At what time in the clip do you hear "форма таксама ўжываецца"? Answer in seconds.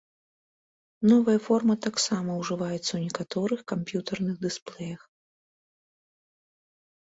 1.47-2.79